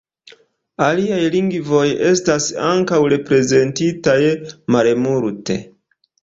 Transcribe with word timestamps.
Aliaj 0.85 1.19
lingvoj 1.35 1.83
estas 2.11 2.47
ankoraŭ 2.69 3.11
reprezentitaj 3.15 4.17
malmulte. 4.77 5.61